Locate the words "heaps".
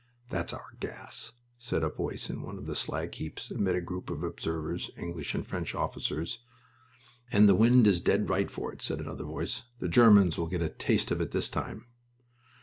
3.13-3.51